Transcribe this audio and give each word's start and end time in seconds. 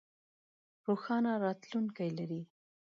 روښانه 0.85 1.31
راتلوونکې 1.43 2.07
لرئ 2.17 2.41